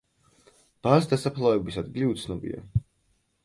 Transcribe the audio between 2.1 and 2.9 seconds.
უცნობია.